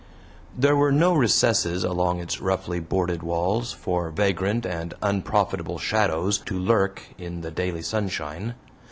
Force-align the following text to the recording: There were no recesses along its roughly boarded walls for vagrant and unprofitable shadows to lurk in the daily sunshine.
There 0.57 0.75
were 0.75 0.91
no 0.91 1.13
recesses 1.13 1.83
along 1.83 2.19
its 2.21 2.41
roughly 2.41 2.79
boarded 2.79 3.21
walls 3.21 3.71
for 3.71 4.09
vagrant 4.09 4.65
and 4.65 4.95
unprofitable 5.03 5.77
shadows 5.77 6.39
to 6.39 6.57
lurk 6.57 7.03
in 7.19 7.41
the 7.41 7.51
daily 7.51 7.83
sunshine. 7.83 8.55